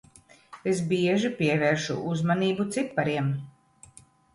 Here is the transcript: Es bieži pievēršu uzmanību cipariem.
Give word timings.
Es 0.71 0.81
bieži 0.93 1.31
pievēršu 1.43 2.01
uzmanību 2.15 2.69
cipariem. 2.79 3.33